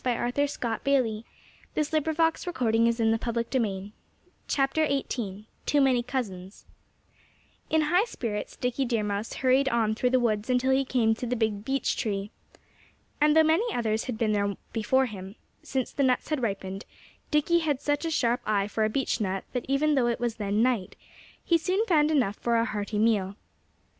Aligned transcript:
But 0.03 0.13
Fatty 0.17 0.31
Coon 0.33 0.33
did 0.33 0.41
not 0.41 0.49
trouble 0.83 1.23
himself 1.75 2.05
to 2.55 2.65
answer. 2.71 2.93
XVIII 3.21 3.91
TOO 5.67 5.79
MANY 5.79 6.01
COUSINS 6.01 6.65
In 7.69 7.81
high 7.81 8.05
spirits 8.05 8.55
Dickie 8.55 8.85
Deer 8.85 9.03
Mouse 9.03 9.33
hurried 9.35 9.69
on 9.69 9.93
through 9.93 10.09
the 10.09 10.19
woods 10.19 10.49
until 10.49 10.71
he 10.71 10.85
came 10.85 11.13
to 11.13 11.27
the 11.27 11.35
big 11.35 11.63
beech 11.63 11.95
tree. 11.95 12.31
And 13.21 13.35
though 13.37 13.43
many 13.43 13.71
others 13.71 14.05
had 14.05 14.17
been 14.17 14.31
there 14.31 14.55
before 14.73 15.05
him, 15.05 15.35
since 15.61 15.91
the 15.91 16.01
nuts 16.01 16.29
had 16.29 16.41
ripened, 16.41 16.83
Dickie 17.29 17.59
had 17.59 17.79
such 17.79 18.03
a 18.03 18.09
sharp 18.09 18.41
eye 18.43 18.67
for 18.67 18.83
a 18.83 18.89
beech 18.89 19.21
nut 19.21 19.43
that 19.53 19.65
even 19.67 19.93
though 19.93 20.07
it 20.07 20.19
was 20.19 20.37
then 20.37 20.63
night, 20.63 20.95
he 21.45 21.59
soon 21.59 21.85
found 21.85 22.09
enough 22.09 22.37
for 22.37 22.55
a 22.55 22.65
hearty 22.65 22.97
meal. 22.97 23.35